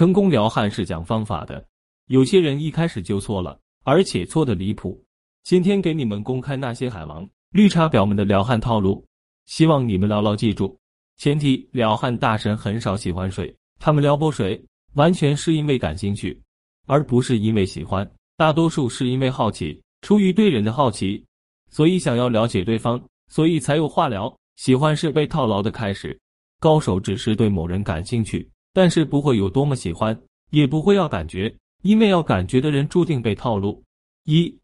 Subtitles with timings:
[0.00, 1.62] 成功撩汉是讲方法的，
[2.06, 4.98] 有些人一开始就错了，而且错的离谱。
[5.42, 9.06] 今天给你们公开那些海王、绿茶婊们的撩汉套路，
[9.44, 10.74] 希望你们牢牢记住。
[11.18, 14.58] 前提：撩汉大神很少喜欢水，他们撩拨水
[14.94, 16.40] 完全是因为感兴趣，
[16.86, 18.10] 而不是因为喜欢。
[18.38, 21.22] 大多数是因为好奇，出于对人的好奇，
[21.68, 22.98] 所以想要了解对方，
[23.28, 24.34] 所以才有话聊。
[24.56, 26.18] 喜欢是被套牢的开始，
[26.58, 28.50] 高手只是对某人感兴趣。
[28.72, 30.18] 但是不会有多么喜欢，
[30.50, 33.82] 也不会要感觉，因为要感觉的人注定被套路。
[34.24, 34.54] 一，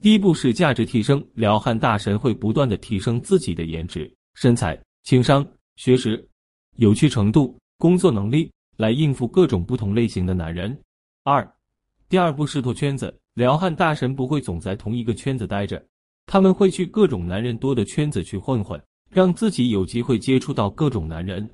[0.00, 5.46] 第一步是价值提升，撩汉大神会不断的提升自己的颜值、身材、情商、
[5.76, 6.26] 学识、
[6.76, 10.76] 有趣程度、工作能力，来应付各种不同类型的男人。
[11.24, 11.46] 二，
[12.08, 15.84] 第二步是拓圈子，撩汉大神不会总在同一个圈子待着，
[16.26, 21.50] 他们会去各种男人多的圈子去混混，让自己有机会接触到各种男人。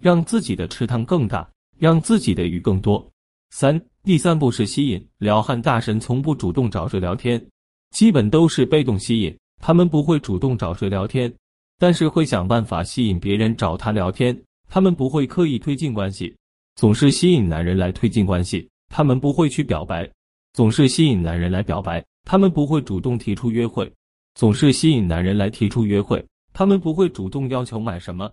[0.00, 3.06] 让自己的池塘更大，让自己的鱼更多。
[3.50, 5.06] 三，第三步是吸引。
[5.18, 7.44] 撩汉大神从不主动找谁聊天，
[7.90, 9.36] 基本都是被动吸引。
[9.60, 11.30] 他们不会主动找谁聊天，
[11.78, 14.36] 但是会想办法吸引别人找他聊天。
[14.70, 16.34] 他们不会刻意推进关系，
[16.76, 18.66] 总是吸引男人来推进关系。
[18.88, 20.10] 他们不会去表白，
[20.54, 22.02] 总是吸引男人来表白。
[22.24, 23.92] 他们不会主动提出约会，
[24.34, 26.24] 总是吸引男人来提出约会。
[26.52, 28.30] 他们不会主动要求买什么。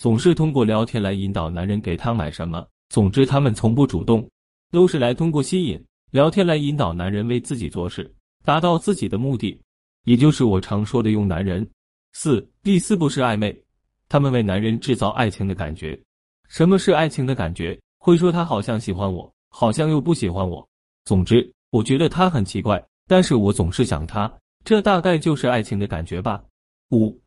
[0.00, 2.66] 总是通过聊天来引导男人给他买什么。
[2.88, 4.26] 总之，他们从不主动，
[4.70, 5.78] 都是来通过吸引
[6.10, 8.10] 聊天来引导男人为自己做事，
[8.42, 9.60] 达到自己的目的，
[10.04, 11.68] 也就是我常说的用男人。
[12.14, 13.54] 四第四步是暧昧，
[14.08, 16.00] 他们为男人制造爱情的感觉。
[16.48, 17.78] 什么是爱情的感觉？
[17.98, 20.66] 会说他好像喜欢我，好像又不喜欢我。
[21.04, 24.32] 总之，我觉得他很奇怪，但是我总是想他，
[24.64, 26.42] 这大概就是爱情的感觉吧。
[26.92, 27.20] 五。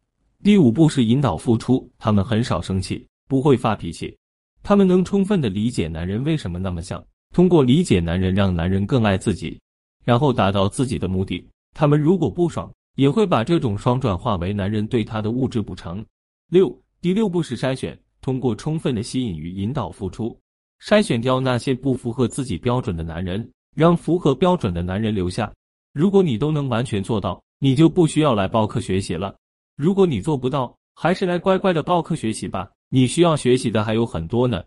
[0.43, 4.13] 第五步是引导付出，他们很少生气，不会发脾气，
[4.61, 7.01] 他们能充分的理解男人为什么那么想，
[7.33, 9.57] 通过理解男人让男人更爱自己，
[10.03, 11.47] 然后达到自己的目的。
[11.73, 16.05] 他们如果不爽，也会把这种爽转化为男人对他的物质补偿。
[16.49, 20.37] 六，第六步是筛选，通过充分的吸引与引导付出，
[20.83, 25.49] 筛选掉那些不符合自己标准的男人，让符合标准的男人留下。
[25.93, 29.33] 如果你都能完全做到，你就不需要来报课学习了。
[29.75, 32.69] 如果你做不到，还是来乖乖的报课学习吧。
[32.89, 34.63] 你需要学习的还有很多呢。